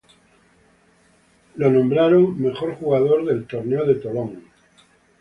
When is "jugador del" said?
2.77-3.45